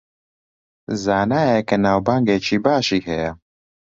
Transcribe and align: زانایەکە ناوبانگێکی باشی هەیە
زانایەکە 1.03 1.75
ناوبانگێکی 1.85 2.57
باشی 2.65 3.01
هەیە 3.07 3.31